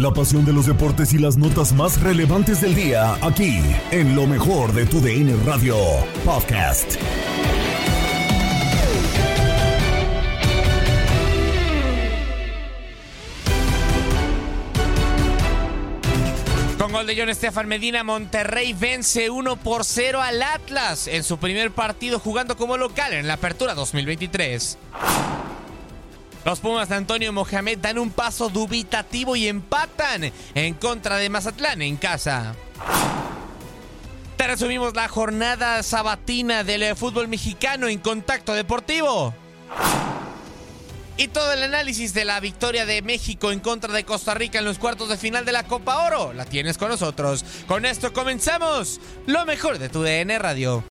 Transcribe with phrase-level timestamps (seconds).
[0.00, 4.26] La pasión de los deportes y las notas más relevantes del día, aquí, en lo
[4.26, 5.76] mejor de tu DN Radio
[6.24, 6.94] Podcast.
[16.78, 21.36] Con gol de John Estefan Medina, Monterrey vence 1 por 0 al Atlas en su
[21.36, 24.78] primer partido jugando como local en la Apertura 2023.
[26.44, 31.82] Los Pumas de Antonio Mohamed dan un paso dubitativo y empatan en contra de Mazatlán
[31.82, 32.54] en casa.
[34.36, 39.34] Te resumimos la jornada sabatina del fútbol mexicano en contacto deportivo.
[41.18, 44.64] Y todo el análisis de la victoria de México en contra de Costa Rica en
[44.64, 47.44] los cuartos de final de la Copa Oro la tienes con nosotros.
[47.66, 50.89] Con esto comenzamos lo mejor de tu DN Radio.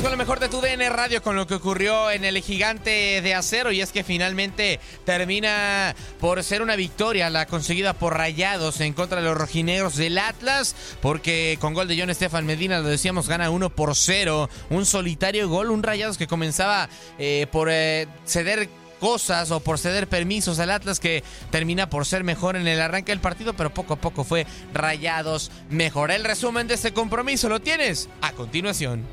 [0.00, 3.34] Con lo mejor de tu DN Radio con lo que ocurrió en el gigante de
[3.34, 8.92] acero y es que finalmente termina por ser una victoria la conseguida por Rayados en
[8.92, 13.28] contra de los rojinegros del Atlas porque con gol de John Estefan Medina lo decíamos
[13.28, 16.88] gana 1 por 0 un solitario gol un Rayados que comenzaba
[17.18, 18.68] eh, por eh, ceder
[19.00, 23.12] cosas o por ceder permisos al Atlas que termina por ser mejor en el arranque
[23.12, 24.44] del partido, pero poco a poco fue
[24.74, 26.10] rayados mejor.
[26.10, 29.06] El resumen de este compromiso lo tienes a continuación.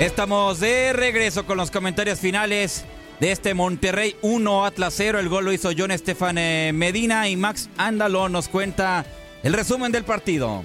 [0.00, 2.86] Estamos de regreso con los comentarios finales
[3.20, 5.18] de este Monterrey 1 Atlas 0.
[5.18, 9.04] El gol lo hizo John Estefan eh, Medina y Max Ándalo nos cuenta
[9.42, 10.64] el resumen del partido.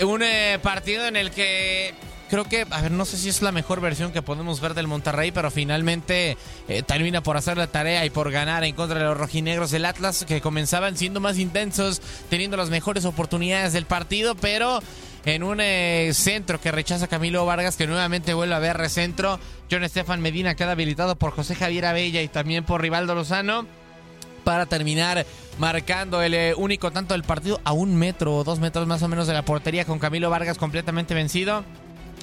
[0.00, 1.94] Un eh, partido en el que
[2.28, 4.88] creo que, a ver, no sé si es la mejor versión que podemos ver del
[4.88, 9.04] Monterrey, pero finalmente eh, termina por hacer la tarea y por ganar en contra de
[9.04, 14.34] los rojinegros del Atlas, que comenzaban siendo más intensos, teniendo las mejores oportunidades del partido,
[14.34, 14.80] pero
[15.26, 19.40] en un eh, centro que rechaza Camilo Vargas, que nuevamente vuelve a ver recentro.
[19.70, 23.66] John Estefan Medina queda habilitado por José Javier Abella y también por Rivaldo Lozano
[24.44, 25.26] para terminar
[25.58, 29.08] marcando el eh, único tanto del partido a un metro o dos metros más o
[29.08, 31.64] menos de la portería con Camilo Vargas completamente vencido.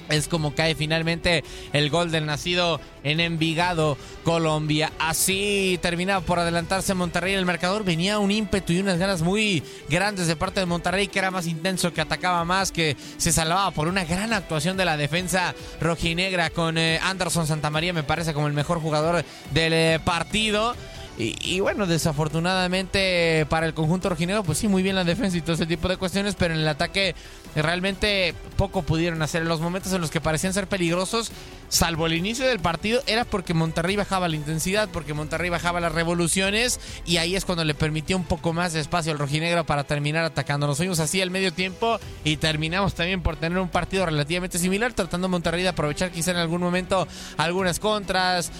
[0.08, 4.92] Es como cae finalmente el gol del nacido en Envigado, Colombia.
[4.98, 7.34] Así terminaba por adelantarse Monterrey.
[7.34, 11.18] El marcador venía un ímpetu y unas ganas muy grandes de parte de Monterrey, que
[11.18, 14.96] era más intenso, que atacaba más, que se salvaba por una gran actuación de la
[14.96, 20.74] defensa rojinegra con eh, Anderson Santamaría, me parece como el mejor jugador del eh, partido.
[21.16, 25.42] Y, y, bueno, desafortunadamente para el conjunto rojinegro, pues sí, muy bien la defensa y
[25.42, 27.14] todo ese tipo de cuestiones, pero en el ataque
[27.54, 29.42] Realmente poco pudieron hacer.
[29.42, 31.32] En los momentos en los que parecían ser peligrosos,
[31.68, 35.92] salvo el inicio del partido, era porque Monterrey bajaba la intensidad, porque Monterrey bajaba las
[35.92, 39.84] revoluciones y ahí es cuando le permitió un poco más de espacio al rojinegro para
[39.84, 40.66] terminar atacando.
[40.66, 44.92] Nos fuimos así al medio tiempo y terminamos también por tener un partido relativamente similar,
[44.92, 48.52] tratando Monterrey de aprovechar quizá en algún momento algunas contras,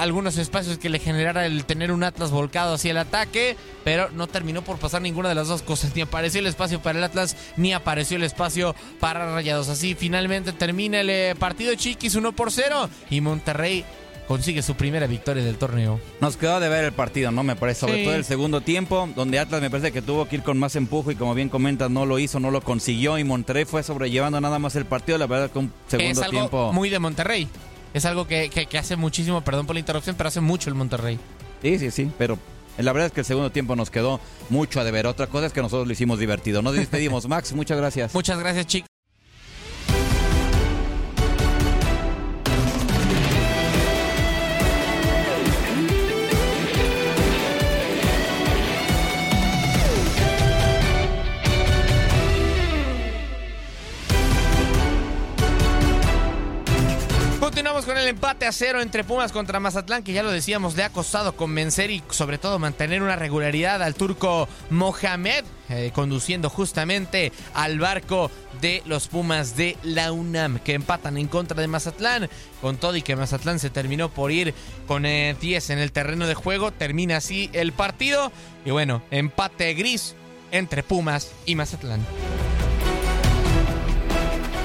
[0.00, 4.26] algunos espacios que le generara el tener un Atlas volcado hacia el ataque, pero no
[4.26, 5.94] terminó por pasar ninguna de las dos cosas.
[5.94, 9.68] Ni apareció el espacio para el Atlas, ni apareció el espacio para Rayados.
[9.68, 13.84] Así finalmente termina el eh, partido Chiquis 1 por 0 y Monterrey
[14.26, 16.00] consigue su primera victoria del torneo.
[16.20, 17.42] Nos quedó de ver el partido, ¿no?
[17.42, 20.42] Me parece, sobre todo el segundo tiempo, donde Atlas me parece que tuvo que ir
[20.42, 23.64] con más empujo y como bien comentas, no lo hizo, no lo consiguió y Monterrey
[23.64, 26.72] fue sobrellevando nada más el partido, la verdad que un segundo es algo tiempo...
[26.72, 27.48] Muy de Monterrey.
[27.92, 31.18] Es algo que, que hace muchísimo, perdón por la interrupción, pero hace mucho el Monterrey.
[31.62, 32.38] Sí, sí, sí, pero
[32.78, 35.06] la verdad es que el segundo tiempo nos quedó mucho a deber.
[35.06, 36.62] Otra cosa es que nosotros lo hicimos divertido.
[36.62, 37.28] Nos despedimos.
[37.28, 38.14] Max, muchas gracias.
[38.14, 38.93] Muchas gracias, chicos.
[58.14, 61.90] Empate a cero entre Pumas contra Mazatlán, que ya lo decíamos, le ha costado convencer
[61.90, 68.30] y sobre todo mantener una regularidad al turco Mohamed, eh, conduciendo justamente al barco
[68.60, 72.28] de los Pumas de la UNAM, que empatan en contra de Mazatlán,
[72.60, 74.54] con todo y que Mazatlán se terminó por ir
[74.86, 78.30] con 10 eh, en el terreno de juego, termina así el partido
[78.64, 80.14] y bueno, empate gris
[80.52, 82.00] entre Pumas y Mazatlán.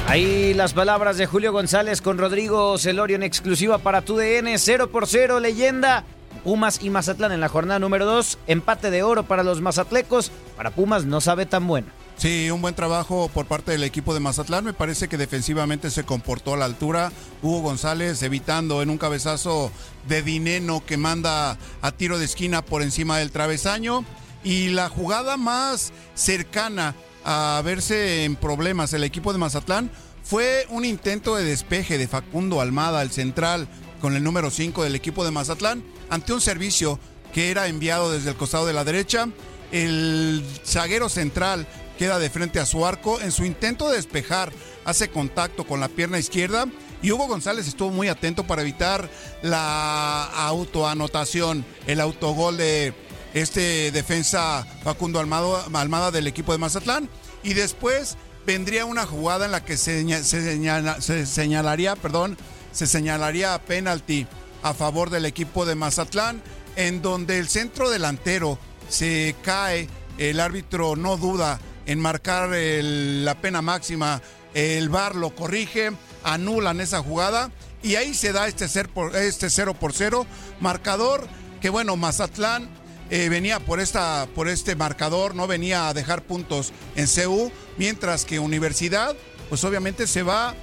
[0.10, 4.90] Ahí las palabras de Julio González con Rodrigo Celorio en exclusiva para tu DN, 0
[4.90, 6.04] por 0, leyenda.
[6.44, 10.72] Pumas y Mazatlán en la jornada número 2, empate de oro para los mazatlecos, para
[10.72, 11.90] Pumas no sabe tan bueno.
[12.18, 14.66] Sí, un buen trabajo por parte del equipo de Mazatlán.
[14.66, 17.12] Me parece que defensivamente se comportó a la altura.
[17.44, 19.72] Hugo González evitando en un cabezazo
[20.08, 24.04] de Dineno que manda a tiro de esquina por encima del travesaño.
[24.44, 29.92] Y la jugada más cercana a verse en problemas el equipo de Mazatlán
[30.24, 33.68] fue un intento de despeje de Facundo Almada, el central,
[34.00, 37.00] con el número 5 del equipo de Mazatlán, ante un servicio
[37.33, 39.27] que era enviado desde el costado de la derecha.
[39.71, 41.68] El zaguero central
[41.98, 43.19] queda de frente a su arco.
[43.21, 44.51] En su intento de despejar,
[44.86, 46.66] hace contacto con la pierna izquierda.
[47.01, 49.10] Y Hugo González estuvo muy atento para evitar
[49.42, 52.94] la autoanotación, el autogol de
[53.34, 57.10] este defensa Facundo Almada del equipo de Mazatlán.
[57.44, 62.38] Y después vendría una jugada en la que se, se, señalaría, perdón,
[62.72, 64.28] se señalaría penalti
[64.64, 66.42] a favor del equipo de Mazatlán,
[66.76, 68.58] en donde el centro delantero
[68.90, 69.88] se cae,
[70.18, 74.22] el árbitro no duda en marcar la pena máxima,
[74.54, 75.92] el VAR lo corrige,
[76.24, 80.26] anulan esa jugada y ahí se da este, ser por, este 0 por 0,
[80.60, 81.28] marcador
[81.62, 82.70] que bueno, Mazatlán
[83.10, 88.26] eh, venía por, esta, por este marcador, no venía a dejar puntos en CU, mientras
[88.26, 89.16] que Universidad,
[89.50, 90.56] pues obviamente se va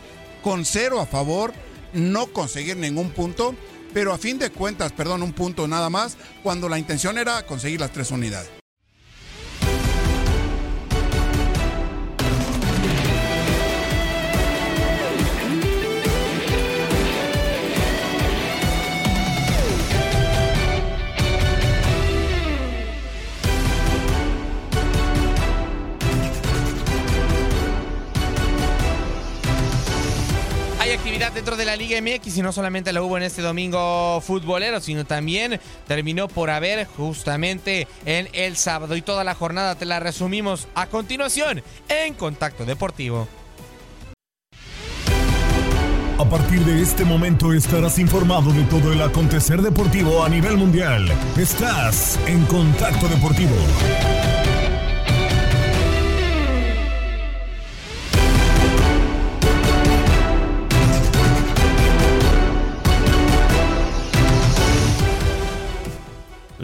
[0.43, 1.53] con cero a favor,
[1.93, 3.55] no conseguir ningún punto,
[3.93, 7.81] pero a fin de cuentas, perdón, un punto nada más, cuando la intención era conseguir
[7.81, 8.56] las tres unidades.
[31.07, 35.05] Dentro de la Liga MX y no solamente la hubo en este domingo futbolero, sino
[35.05, 40.67] también terminó por haber justamente en el sábado y toda la jornada te la resumimos
[40.75, 43.29] a continuación en Contacto Deportivo.
[46.19, 51.09] A partir de este momento estarás informado de todo el acontecer deportivo a nivel mundial.
[51.39, 53.55] Estás en Contacto Deportivo.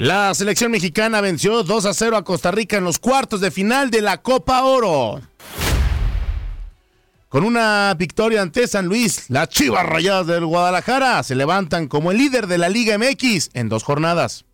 [0.02, 3.88] La selección mexicana venció 2 a 0 a Costa Rica en los cuartos de final
[3.88, 5.20] de la Copa Oro.
[7.28, 12.18] Con una victoria ante San Luis, las Chivas Rayadas del Guadalajara se levantan como el
[12.18, 14.44] líder de la Liga MX en dos jornadas.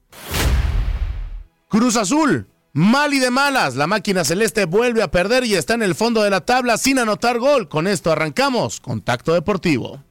[1.69, 5.83] Cruz Azul, mal y de malas, la máquina celeste vuelve a perder y está en
[5.83, 7.71] el fondo de la tabla sin anotar gol.
[7.71, 10.05] Con esto arrancamos Contacto Deportivo.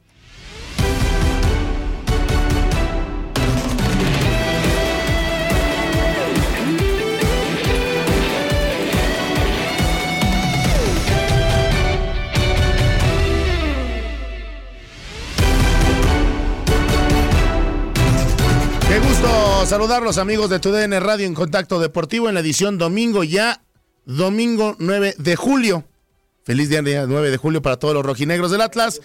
[19.66, 23.64] Saludarlos amigos de TUDN Radio en Contacto Deportivo en la edición domingo ya,
[24.06, 25.84] domingo 9 de julio.
[26.44, 29.02] Feliz día 9 de julio para todos los rojinegros del Atlas.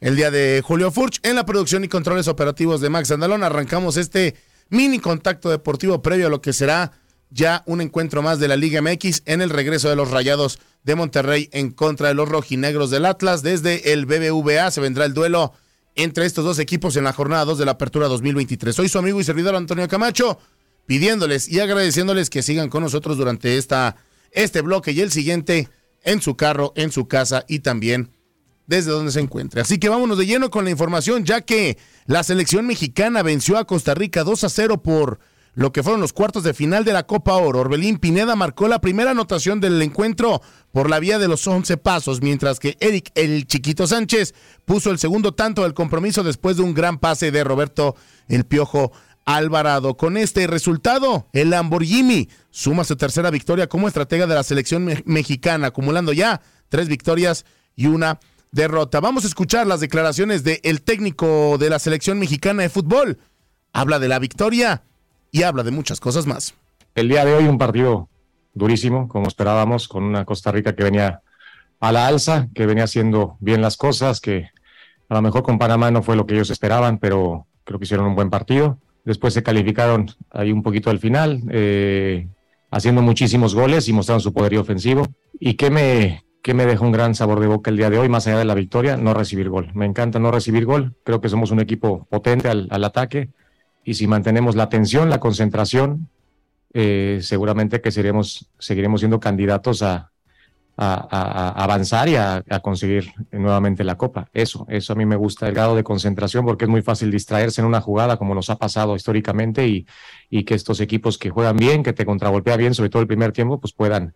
[0.00, 3.44] El día de Julio Furch en la producción y controles operativos de Max Andalón.
[3.44, 4.34] Arrancamos este
[4.70, 6.92] mini contacto deportivo previo a lo que será
[7.28, 10.94] ya un encuentro más de la Liga MX en el regreso de los Rayados de
[10.96, 13.42] Monterrey en contra de los rojinegros del Atlas.
[13.42, 15.52] Desde el BBVA se vendrá el duelo
[15.94, 18.74] entre estos dos equipos en la jornada 2 de la Apertura 2023.
[18.74, 20.38] Soy su amigo y servidor Antonio Camacho,
[20.86, 23.96] pidiéndoles y agradeciéndoles que sigan con nosotros durante esta,
[24.30, 25.68] este bloque y el siguiente
[26.02, 28.10] en su carro, en su casa y también
[28.66, 29.60] desde donde se encuentre.
[29.60, 33.66] Así que vámonos de lleno con la información, ya que la selección mexicana venció a
[33.66, 35.18] Costa Rica 2 a 0 por
[35.54, 37.60] lo que fueron los cuartos de final de la Copa Oro.
[37.60, 40.40] Orbelín Pineda marcó la primera anotación del encuentro
[40.72, 44.98] por la vía de los 11 pasos, mientras que Eric el Chiquito Sánchez puso el
[44.98, 47.96] segundo tanto del compromiso después de un gran pase de Roberto
[48.28, 48.92] el Piojo
[49.24, 49.96] Alvarado.
[49.96, 55.68] Con este resultado, el Lamborghini suma su tercera victoria como estratega de la selección mexicana,
[55.68, 57.44] acumulando ya tres victorias
[57.76, 58.18] y una
[58.52, 59.00] derrota.
[59.00, 63.18] Vamos a escuchar las declaraciones del técnico de la selección mexicana de fútbol.
[63.72, 64.82] Habla de la victoria
[65.30, 66.54] y habla de muchas cosas más.
[66.94, 68.08] El día de hoy un partido
[68.54, 71.22] durísimo, como esperábamos, con una Costa Rica que venía
[71.78, 74.50] a la alza, que venía haciendo bien las cosas, que
[75.08, 78.06] a lo mejor con Panamá no fue lo que ellos esperaban, pero creo que hicieron
[78.06, 78.78] un buen partido.
[79.04, 82.28] Después se calificaron ahí un poquito al final, eh,
[82.70, 85.06] haciendo muchísimos goles y mostraron su poderío ofensivo.
[85.38, 88.08] ¿Y qué me, qué me deja un gran sabor de boca el día de hoy,
[88.08, 88.96] más allá de la victoria?
[88.96, 89.70] No recibir gol.
[89.74, 90.96] Me encanta no recibir gol.
[91.04, 93.30] Creo que somos un equipo potente al, al ataque
[93.90, 96.08] y si mantenemos la atención, la concentración,
[96.72, 100.12] eh, seguramente que seremos, seguiremos siendo candidatos a,
[100.76, 104.28] avanzar y a, conseguir nuevamente la copa.
[104.32, 107.60] Eso, eso a mí me gusta, el grado de concentración, porque es muy fácil distraerse
[107.60, 109.84] en una jugada como nos ha pasado históricamente y,
[110.30, 113.32] y que estos equipos que juegan bien, que te contragolpea bien, sobre todo el primer
[113.32, 114.14] tiempo, pues puedan,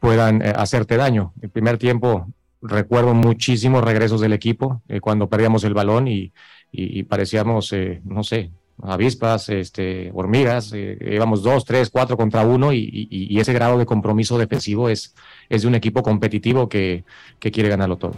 [0.00, 1.34] puedan eh, hacerte daño.
[1.42, 2.26] El primer tiempo
[2.62, 6.32] recuerdo muchísimos regresos del equipo eh, cuando perdíamos el balón y,
[6.72, 7.74] y, parecíamos,
[8.04, 8.50] no sé,
[8.82, 14.38] avispas, este, hormigas, eh, íbamos dos, tres, cuatro contra uno y, ese grado de compromiso
[14.38, 15.14] defensivo es,
[15.48, 17.04] es de un equipo competitivo que,
[17.38, 18.12] que quiere ganarlo todo.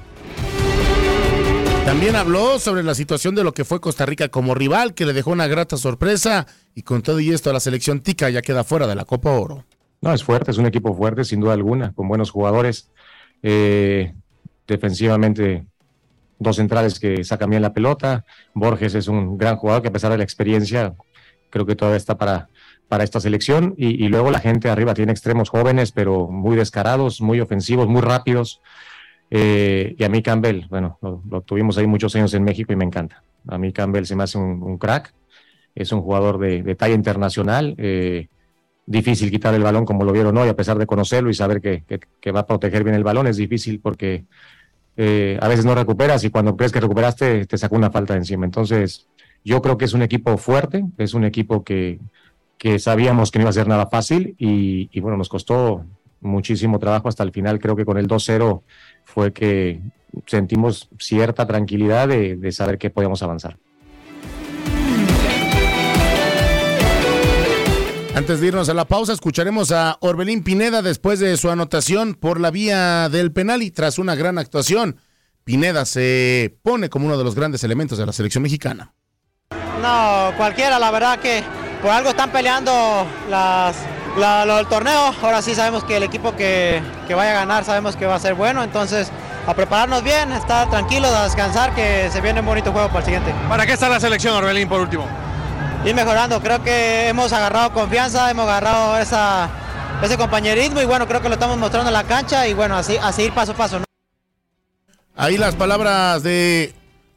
[1.85, 5.13] También habló sobre la situación de lo que fue Costa Rica como rival, que le
[5.13, 8.87] dejó una grata sorpresa y con todo y esto la selección tica ya queda fuera
[8.87, 9.65] de la Copa Oro.
[10.01, 12.89] No, es fuerte, es un equipo fuerte, sin duda alguna, con buenos jugadores.
[13.43, 14.15] Eh,
[14.67, 15.67] defensivamente
[16.43, 18.25] dos centrales que sacan bien la pelota.
[18.55, 20.95] Borges es un gran jugador que a pesar de la experiencia,
[21.51, 22.49] creo que todavía está para,
[22.93, 23.75] para esta selección.
[23.79, 28.61] Y, luego la gente arriba tiene extremos jóvenes, pero muy descarados, muy ofensivos, muy rápidos.
[29.31, 32.85] Eh, y a mí Campbell, bueno, lo, tuvimos ahí muchos años en México y me
[32.85, 33.23] encanta.
[33.49, 35.15] A mí Campbell se me hace un, crack.
[35.75, 37.75] Es un jugador de, talla internacional.
[37.79, 38.29] Eh,
[38.85, 41.85] difícil quitar el balón como lo vieron hoy, a pesar de conocerlo y saber que,
[42.21, 43.27] que va a proteger bien el balón.
[43.27, 44.27] Es difícil porque
[44.97, 48.21] eh, a veces no recuperas y cuando crees que recuperaste te saca una falta de
[48.21, 48.45] encima.
[48.45, 49.07] Entonces,
[49.45, 51.99] yo creo que es un equipo fuerte, es un equipo que,
[52.59, 55.85] que sabíamos que no iba a ser nada fácil y, bueno, nos costó
[56.21, 57.59] muchísimo trabajo hasta el final.
[57.59, 58.63] Creo que con el 2-0
[59.05, 59.81] fue que
[60.27, 63.57] sentimos cierta tranquilidad de saber que podíamos avanzar.
[68.23, 72.39] Antes de irnos a la pausa, escucharemos a Orbelín Pineda después de su anotación por
[72.39, 75.01] la vía del penal y tras una gran actuación.
[75.43, 78.95] Pineda se pone como uno de los grandes elementos de la selección mexicana.
[79.83, 81.43] No, cualquiera, la verdad que
[81.83, 83.75] por algo están peleando las,
[84.17, 85.13] lo del torneo.
[85.21, 88.21] Ahora sí sabemos que el equipo que, que vaya a ganar sabemos que va a
[88.21, 89.11] ser bueno, entonces
[89.49, 93.05] a prepararnos bien, estar tranquilos, a descansar, que se viene un bonito juego para el
[93.05, 93.35] siguiente.
[93.49, 95.09] ¿Para qué está la selección, Orbelín, por último?
[95.85, 96.41] Ir mejorando.
[96.41, 99.51] Creo que hemos agarrado confianza, hemos agarrado esa,
[100.03, 102.97] ese compañerismo y bueno, creo que lo estamos mostrando en la cancha y bueno, así,
[103.01, 103.83] así ir paso a paso.
[105.15, 106.75] Ahí las palabras de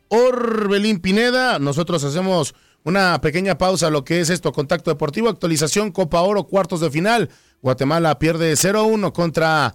[0.10, 1.60] Orbelín Pineda.
[1.60, 6.44] Nosotros hacemos una pequeña pausa a lo que es esto, contacto deportivo, actualización, Copa Oro,
[6.44, 7.30] cuartos de final.
[7.62, 9.74] Guatemala pierde 0-1 contra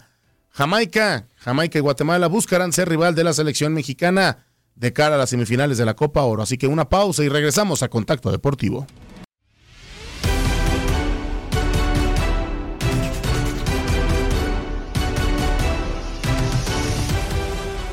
[0.50, 1.26] Jamaica.
[1.36, 4.46] Jamaica y Guatemala buscarán ser rival de la selección mexicana
[4.80, 6.42] de cara a las semifinales de la Copa Oro.
[6.42, 8.86] Así que una pausa y regresamos a Contacto Deportivo.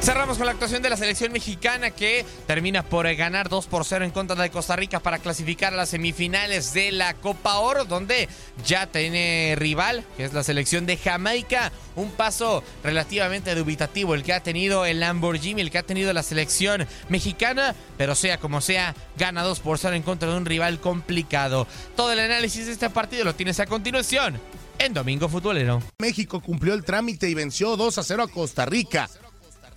[0.08, 4.06] Cerramos con la actuación de la selección mexicana que termina por ganar 2 por 0
[4.06, 8.30] en contra de Costa Rica para clasificar a las semifinales de la Copa Oro, donde
[8.66, 11.74] ya tiene rival, que es la selección de Jamaica.
[11.98, 16.24] Un paso relativamente dubitativo el que ha tenido el Lamborghini, el que ha tenido la
[16.24, 20.80] selección mexicana, pero sea como sea, gana 2 por 0 en contra de un rival
[20.80, 21.68] complicado.
[21.98, 24.40] Todo el análisis de este partido lo tienes a continuación
[24.80, 25.84] en Domingo Futbolero.
[26.00, 29.10] México cumplió el trámite y venció 2 a 0 a Costa Rica.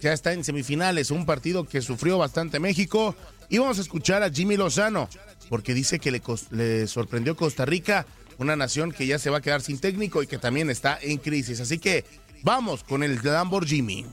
[0.00, 3.14] Ya está en semifinales, un partido que sufrió bastante México.
[3.48, 5.08] Y vamos a escuchar a Jimmy Lozano,
[5.48, 8.06] porque dice que le, le sorprendió Costa Rica,
[8.38, 11.18] una nación que ya se va a quedar sin técnico y que también está en
[11.18, 11.60] crisis.
[11.60, 12.04] Así que
[12.42, 14.06] vamos con el Lamborghini.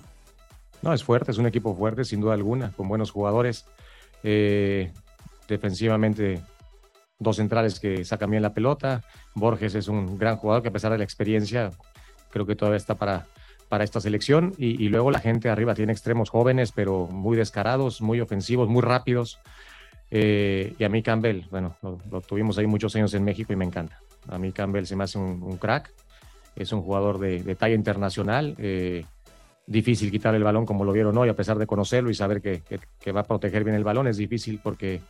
[0.81, 3.65] No, es fuerte, es un equipo fuerte, sin duda alguna, con buenos jugadores.
[4.23, 4.91] Eh,
[5.47, 6.41] defensivamente,
[7.19, 9.03] dos centrales que sacan bien la pelota.
[9.33, 11.71] Borges es un gran jugador que a pesar de la experiencia,
[12.29, 13.27] creo que todavía está para,
[13.69, 14.53] para esta selección.
[14.57, 19.39] Y, luego la gente arriba tiene extremos jóvenes, pero muy descarados, muy ofensivos, muy rápidos.
[20.09, 23.65] Eh, y a mí Campbell, bueno, lo, tuvimos ahí muchos años en México y me
[23.65, 23.99] encanta.
[24.29, 25.91] A mí Campbell se me hace un, crack.
[26.55, 28.55] Es un jugador de, talla internacional.
[28.57, 29.05] Eh,
[29.65, 32.61] difícil quitar el balón como lo vieron hoy, a pesar de conocerlo y saber que,
[32.99, 34.07] que, va a proteger bien el balón.
[34.07, 35.01] Es difícil porque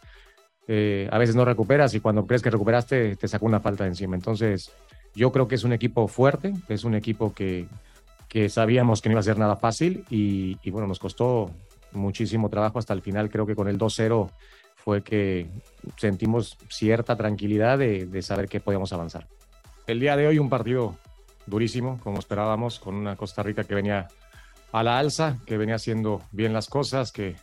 [0.67, 3.91] eh, a veces no recuperas y cuando crees que recuperaste te sacó una falta de
[3.91, 4.15] encima.
[4.15, 4.71] Entonces,
[5.15, 7.67] yo creo que es un equipo fuerte, es un equipo que,
[8.27, 11.51] que sabíamos que no iba a ser nada fácil y, bueno, nos costó
[11.91, 13.29] muchísimo trabajo hasta el final.
[13.29, 14.29] Creo que con el 2-0
[14.75, 15.49] fue que
[15.97, 19.27] sentimos cierta tranquilidad de, saber que podíamos avanzar.
[19.85, 20.95] El día de hoy un partido
[21.45, 24.07] durísimo, como esperábamos, con una Costa Rica que venía
[24.73, 27.35] a la alza, que venía haciendo bien las cosas, que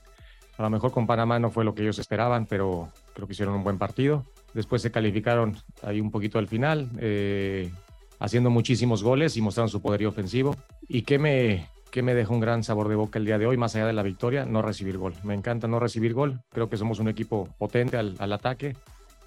[0.59, 3.55] a lo mejor con Panamá no fue lo que ellos esperaban, pero creo que hicieron
[3.55, 4.25] un buen partido.
[4.53, 7.73] Después se calificaron ahí un poquito al final, eh,
[8.21, 10.57] haciendo muchísimos goles y mostraron su poderío ofensivo.
[10.88, 13.57] ¿Y qué me, qué me deja un gran sabor de boca el día de hoy,
[13.57, 14.45] más allá de la victoria?
[14.45, 15.14] No recibir gol.
[15.23, 16.41] Me encanta no recibir gol.
[16.50, 18.76] Creo que somos un equipo potente al, ataque.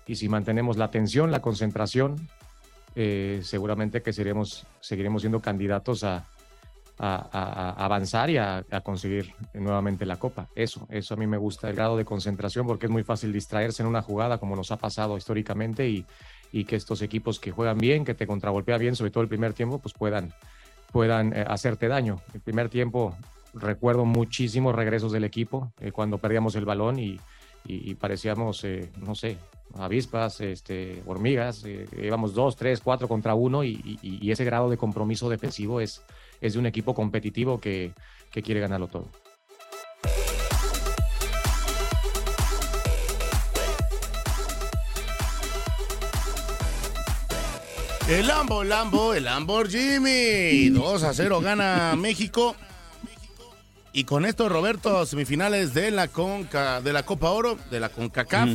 [0.06, 2.16] Y si mantenemos la atención, la concentración,
[2.96, 6.26] eh, seguramente que seremos, seguiremos siendo candidatos a,
[7.00, 10.48] a, avanzar y a, conseguir nuevamente la copa.
[10.56, 13.84] Eso, eso a mí me gusta, el grado de concentración, porque es muy fácil distraerse
[13.84, 16.06] en una jugada como nos ha pasado históricamente y,
[16.52, 19.54] y que estos equipos que juegan bien, que te contragolpean bien, sobre todo el primer
[19.54, 20.34] tiempo, pues puedan,
[20.92, 22.22] puedan eh, hacerte daño.
[22.34, 23.16] El primer tiempo
[23.54, 27.20] recuerdo muchísimos regresos del equipo eh, cuando perdíamos el balón y,
[28.00, 29.38] parecíamos, eh, no sé,
[29.78, 31.66] avispas, este, hormigas,
[32.02, 34.00] íbamos dos, tres, cuatro contra uno y,
[34.32, 36.02] ese grado de compromiso defensivo es,
[36.40, 37.92] es de un equipo competitivo que,
[38.32, 39.08] que quiere ganarlo todo.
[48.08, 50.70] El Lambo, Lambo, el Lamborghini.
[50.70, 52.56] 2 a 0 gana México.
[53.92, 58.50] Y con esto, Roberto, semifinales de la Conca, de la Copa Oro, de la CONCACAF.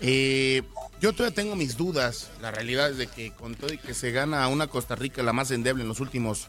[0.00, 0.62] Eh,
[1.02, 2.30] yo todavía tengo mis dudas.
[2.40, 5.22] La realidad es de que con todo y que se gana a una Costa Rica
[5.22, 6.46] la más endeble en los últimos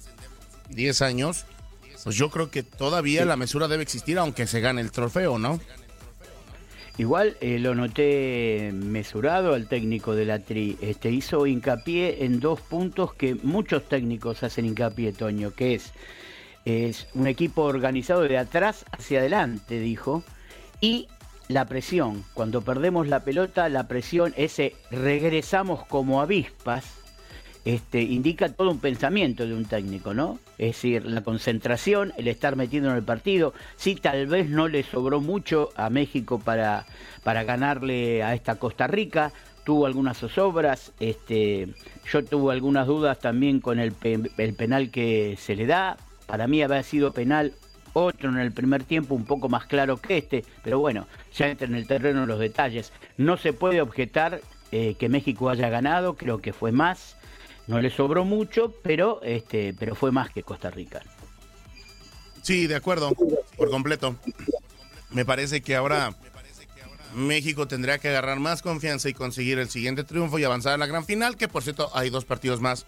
[0.69, 1.45] 10 años,
[2.05, 5.59] pues yo creo que todavía la mesura debe existir aunque se gane el trofeo, ¿no?
[6.97, 10.77] Igual eh, lo noté mesurado al técnico de la Tri.
[10.79, 15.91] Este, hizo hincapié en dos puntos que muchos técnicos hacen hincapié, Toño, que es,
[16.65, 20.23] es un equipo organizado de atrás hacia adelante, dijo,
[20.81, 21.07] y
[21.47, 22.23] la presión.
[22.35, 27.02] Cuando perdemos la pelota, la presión, ese regresamos como avispas,
[27.65, 30.39] este, indica todo un pensamiento de un técnico, ¿no?
[30.57, 33.53] Es decir, la concentración, el estar metido en el partido.
[33.77, 36.85] Sí, tal vez no le sobró mucho a México para,
[37.23, 39.31] para ganarle a esta Costa Rica.
[39.63, 40.91] Tuvo algunas zozobras.
[40.99, 41.69] Este,
[42.11, 45.97] yo tuve algunas dudas también con el, el penal que se le da.
[46.27, 47.53] Para mí había sido penal
[47.93, 51.67] otro en el primer tiempo un poco más claro que este, pero bueno, ya entra
[51.67, 52.91] en el terreno los detalles.
[53.17, 57.15] No se puede objetar eh, que México haya ganado, creo que fue más.
[57.67, 61.01] No le sobró mucho, pero, este, pero fue más que Costa Rica.
[62.41, 63.11] Sí, de acuerdo,
[63.57, 64.15] por completo.
[65.11, 66.13] Me parece que ahora
[67.13, 70.87] México tendría que agarrar más confianza y conseguir el siguiente triunfo y avanzar a la
[70.87, 72.85] gran final, que por cierto hay dos partidos más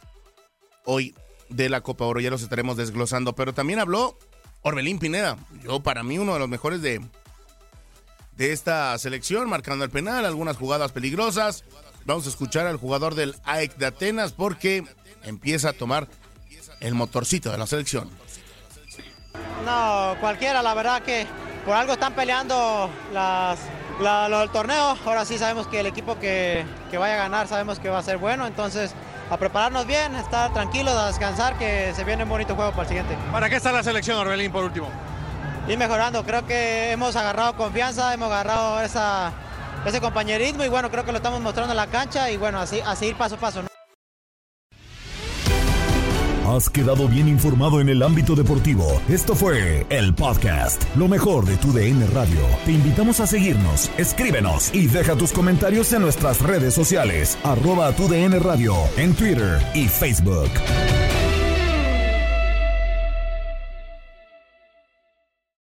[0.84, 1.16] hoy
[1.50, 4.18] de la Copa Oro, ya los estaremos desglosando, pero también habló
[4.62, 7.02] Orbelín Pineda, yo para mí uno de los mejores de,
[8.36, 11.64] de esta selección, marcando el penal, algunas jugadas peligrosas,
[12.06, 14.84] Vamos a escuchar al jugador del AEC de Atenas porque
[15.24, 16.08] empieza a tomar
[16.80, 18.10] el motorcito de la selección.
[19.66, 21.26] No, cualquiera, la verdad que
[21.66, 23.60] por algo están peleando las,
[24.00, 24.98] lo del torneo.
[25.06, 28.04] Ahora sí sabemos que el equipo que, que, vaya a ganar sabemos que va a
[28.04, 28.94] ser bueno, entonces
[29.32, 32.88] a prepararnos bien, estar tranquilos, a descansar, que se viene un bonito juego para el
[32.88, 33.18] siguiente.
[33.32, 34.90] ¿Para qué está la selección, Orbelín, por último?
[35.68, 36.24] ir mejorando.
[36.24, 39.32] Creo que hemos agarrado confianza, hemos agarrado esa,
[39.90, 42.80] ese compañerismo y bueno, creo que lo estamos mostrando en la cancha y bueno, así,
[42.86, 43.62] así ir paso a paso.
[46.48, 49.02] Has quedado bien informado en el ámbito deportivo.
[49.10, 52.40] Esto fue el podcast, lo mejor de tu DN Radio.
[52.66, 58.08] Te invitamos a seguirnos, escríbenos y deja tus comentarios en nuestras redes sociales, arroba tu
[58.08, 60.52] DN Radio, en Twitter y Facebook.